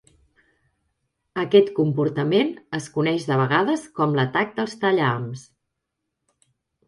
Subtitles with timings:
[1.41, 5.45] Aquest comportament es coneix de vegades com "l'atac dels tallahams".